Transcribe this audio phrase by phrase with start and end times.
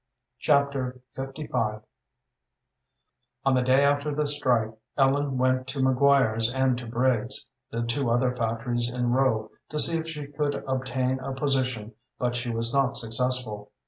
[0.39, 1.83] Chapter LV
[3.45, 8.09] On the day after the strike Ellen went to McGuire's and to Briggs's, the two
[8.09, 12.73] other factories in Rowe, to see if she could obtain a position; but she was
[12.73, 13.73] not successful.